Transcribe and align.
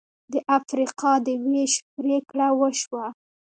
د 0.31 0.33
افریقا 0.57 1.13
د 1.25 1.27
وېش 1.45 1.73
پرېکړه 1.95 2.47
وشوه. 2.59 3.05